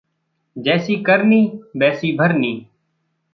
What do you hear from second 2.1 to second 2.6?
भरनी।